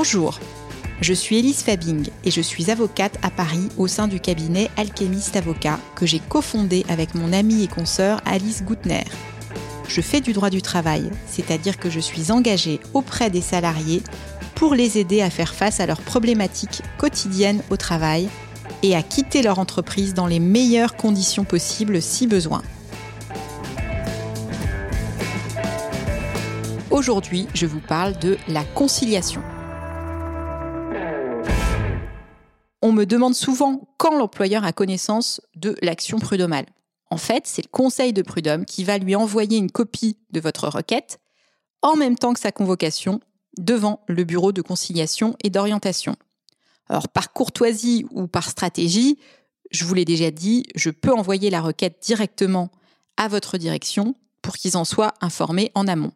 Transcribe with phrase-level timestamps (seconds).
[0.00, 0.38] Bonjour,
[1.00, 5.34] je suis Elise Fabing et je suis avocate à Paris au sein du cabinet Alchemist
[5.34, 9.02] Avocat que j'ai cofondé avec mon amie et consoeur Alice Goutner.
[9.88, 14.04] Je fais du droit du travail, c'est-à-dire que je suis engagée auprès des salariés
[14.54, 18.28] pour les aider à faire face à leurs problématiques quotidiennes au travail
[18.84, 22.62] et à quitter leur entreprise dans les meilleures conditions possibles si besoin.
[26.92, 29.42] Aujourd'hui, je vous parle de la conciliation.
[32.88, 36.64] On me demande souvent quand l'employeur a connaissance de l'action prud'homale.
[37.10, 40.68] En fait, c'est le conseil de prud'homme qui va lui envoyer une copie de votre
[40.68, 41.20] requête
[41.82, 43.20] en même temps que sa convocation
[43.58, 46.16] devant le bureau de conciliation et d'orientation.
[46.88, 49.18] Alors par courtoisie ou par stratégie,
[49.70, 52.70] je vous l'ai déjà dit, je peux envoyer la requête directement
[53.18, 56.12] à votre direction pour qu'ils en soient informés en amont.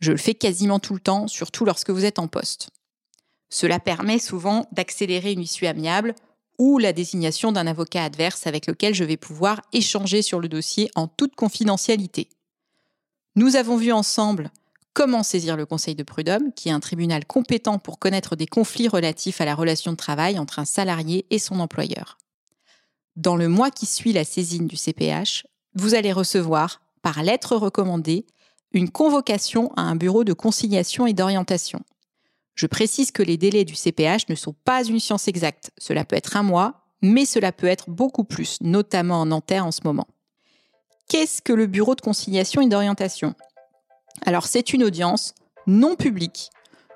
[0.00, 2.68] Je le fais quasiment tout le temps, surtout lorsque vous êtes en poste.
[3.50, 6.14] Cela permet souvent d'accélérer une issue amiable
[6.58, 10.90] ou la désignation d'un avocat adverse avec lequel je vais pouvoir échanger sur le dossier
[10.94, 12.28] en toute confidentialité.
[13.36, 14.50] Nous avons vu ensemble
[14.92, 18.88] comment saisir le Conseil de prud'homme, qui est un tribunal compétent pour connaître des conflits
[18.88, 22.18] relatifs à la relation de travail entre un salarié et son employeur.
[23.14, 28.26] Dans le mois qui suit la saisine du CPH, vous allez recevoir, par lettre recommandée,
[28.72, 31.80] une convocation à un bureau de conciliation et d'orientation.
[32.58, 35.70] Je précise que les délais du CPH ne sont pas une science exacte.
[35.78, 39.70] Cela peut être un mois, mais cela peut être beaucoup plus, notamment en Nanterre en
[39.70, 40.08] ce moment.
[41.08, 43.36] Qu'est-ce que le bureau de conciliation et d'orientation?
[44.26, 45.36] Alors c'est une audience
[45.68, 46.50] non publique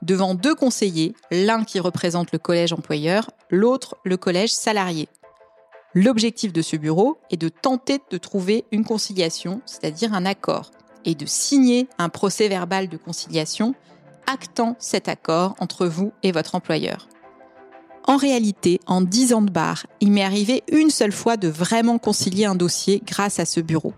[0.00, 5.08] devant deux conseillers, l'un qui représente le collège employeur, l'autre le collège salarié.
[5.92, 10.70] L'objectif de ce bureau est de tenter de trouver une conciliation, c'est-à-dire un accord,
[11.04, 13.74] et de signer un procès verbal de conciliation
[14.28, 17.08] actant cet accord entre vous et votre employeur.
[18.06, 21.98] En réalité, en 10 ans de bar, il m'est arrivé une seule fois de vraiment
[21.98, 23.92] concilier un dossier grâce à ce bureau.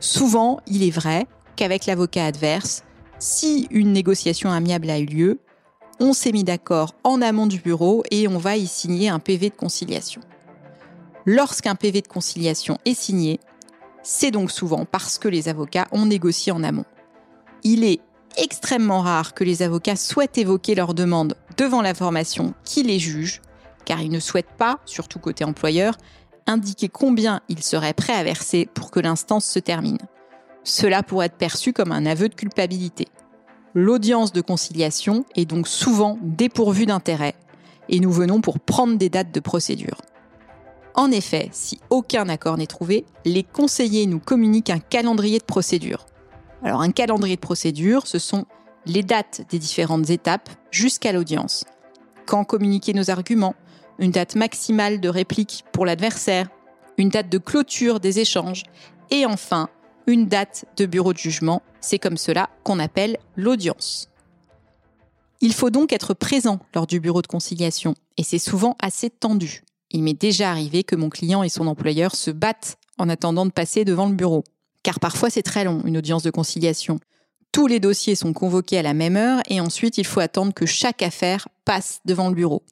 [0.00, 1.26] Souvent, il est vrai
[1.56, 2.82] qu'avec l'avocat adverse,
[3.18, 5.38] si une négociation amiable a eu lieu,
[6.00, 9.50] on s'est mis d'accord en amont du bureau et on va y signer un PV
[9.50, 10.20] de conciliation.
[11.24, 13.38] Lorsqu'un PV de conciliation est signé,
[14.02, 16.84] c'est donc souvent parce que les avocats ont négocié en amont.
[17.62, 18.00] Il est
[18.36, 23.40] extrêmement rare que les avocats souhaitent évoquer leur demande devant la formation qui les juge,
[23.84, 25.96] car ils ne souhaitent pas, surtout côté employeur,
[26.46, 29.98] indiquer combien ils seraient prêts à verser pour que l'instance se termine.
[30.64, 33.08] Cela pourrait être perçu comme un aveu de culpabilité.
[33.74, 37.34] L'audience de conciliation est donc souvent dépourvue d'intérêt,
[37.88, 40.00] et nous venons pour prendre des dates de procédure.
[40.94, 46.04] En effet, si aucun accord n'est trouvé, les conseillers nous communiquent un calendrier de procédure.
[46.62, 48.44] Alors un calendrier de procédure, ce sont
[48.86, 51.64] les dates des différentes étapes jusqu'à l'audience.
[52.26, 53.54] Quand communiquer nos arguments,
[53.98, 56.48] une date maximale de réplique pour l'adversaire,
[56.98, 58.62] une date de clôture des échanges
[59.10, 59.68] et enfin
[60.06, 61.62] une date de bureau de jugement.
[61.80, 64.08] C'est comme cela qu'on appelle l'audience.
[65.40, 69.64] Il faut donc être présent lors du bureau de conciliation et c'est souvent assez tendu.
[69.90, 73.50] Il m'est déjà arrivé que mon client et son employeur se battent en attendant de
[73.50, 74.44] passer devant le bureau.
[74.82, 76.98] Car parfois c'est très long, une audience de conciliation.
[77.52, 80.66] Tous les dossiers sont convoqués à la même heure et ensuite il faut attendre que
[80.66, 82.62] chaque affaire passe devant le bureau.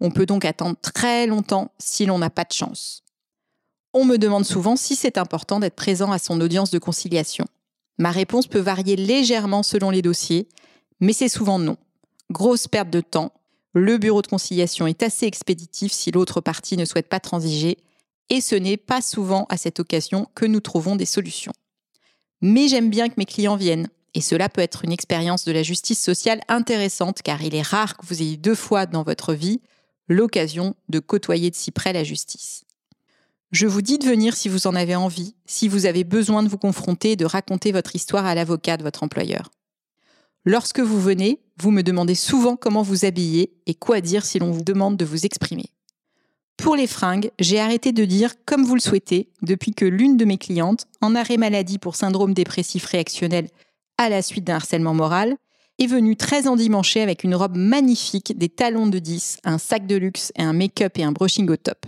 [0.00, 3.02] On peut donc attendre très longtemps si l'on n'a pas de chance.
[3.92, 7.46] On me demande souvent si c'est important d'être présent à son audience de conciliation.
[7.98, 10.48] Ma réponse peut varier légèrement selon les dossiers,
[11.00, 11.76] mais c'est souvent non.
[12.30, 13.32] Grosse perte de temps
[13.74, 17.78] le bureau de conciliation est assez expéditif si l'autre partie ne souhaite pas transiger,
[18.30, 21.52] et ce n'est pas souvent à cette occasion que nous trouvons des solutions.
[22.40, 25.62] Mais j'aime bien que mes clients viennent, et cela peut être une expérience de la
[25.62, 29.60] justice sociale intéressante car il est rare que vous ayez deux fois dans votre vie
[30.08, 32.64] l'occasion de côtoyer de si près la justice.
[33.50, 36.48] Je vous dis de venir si vous en avez envie, si vous avez besoin de
[36.48, 39.50] vous confronter et de raconter votre histoire à l'avocat de votre employeur.
[40.44, 44.50] Lorsque vous venez, vous me demandez souvent comment vous habiller et quoi dire si l'on
[44.50, 45.66] vous demande de vous exprimer.
[46.58, 50.24] Pour les fringues, j'ai arrêté de dire comme vous le souhaitez depuis que l'une de
[50.24, 53.48] mes clientes, en arrêt maladie pour syndrome dépressif réactionnel
[53.96, 55.36] à la suite d'un harcèlement moral,
[55.78, 59.94] est venue très endimanchée avec une robe magnifique, des talons de 10, un sac de
[59.94, 61.86] luxe et un make-up et un brushing au top.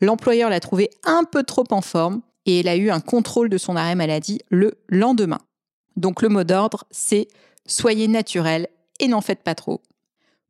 [0.00, 3.58] L'employeur l'a trouvée un peu trop en forme et elle a eu un contrôle de
[3.58, 5.40] son arrêt maladie le lendemain.
[5.94, 7.28] Donc le mot d'ordre, c'est
[7.66, 8.66] soyez naturel
[8.98, 9.80] et n'en faites pas trop.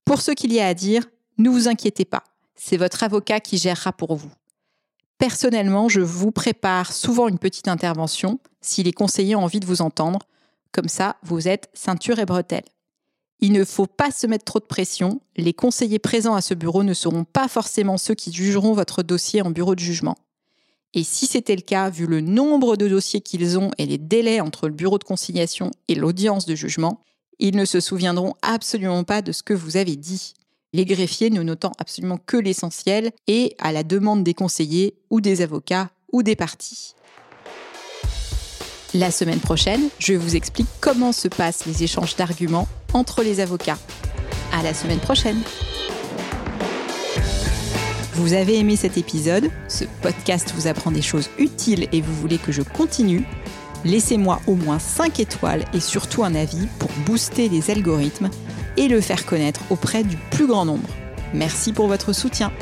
[0.07, 1.07] Pour ce qu'il y a à dire,
[1.37, 4.31] ne vous inquiétez pas, c'est votre avocat qui gérera pour vous.
[5.19, 9.83] Personnellement, je vous prépare souvent une petite intervention si les conseillers ont envie de vous
[9.83, 10.21] entendre.
[10.73, 12.65] Comme ça, vous êtes ceinture et bretelles.
[13.39, 15.21] Il ne faut pas se mettre trop de pression.
[15.37, 19.43] Les conseillers présents à ce bureau ne seront pas forcément ceux qui jugeront votre dossier
[19.43, 20.17] en bureau de jugement.
[20.95, 24.41] Et si c'était le cas, vu le nombre de dossiers qu'ils ont et les délais
[24.41, 27.01] entre le bureau de conciliation et l'audience de jugement,
[27.39, 30.35] ils ne se souviendront absolument pas de ce que vous avez dit.
[30.75, 35.43] Les greffiers ne notant absolument que l'essentiel et à la demande des conseillers ou des
[35.43, 36.95] avocats ou des parties.
[38.95, 43.79] La semaine prochaine, je vous explique comment se passent les échanges d'arguments entre les avocats.
[44.51, 45.43] À la semaine prochaine!
[48.15, 52.39] Vous avez aimé cet épisode, ce podcast vous apprend des choses utiles et vous voulez
[52.39, 53.27] que je continue?
[53.85, 58.31] Laissez-moi au moins 5 étoiles et surtout un avis pour booster les algorithmes
[58.77, 60.89] et le faire connaître auprès du plus grand nombre.
[61.35, 62.53] Merci pour votre soutien.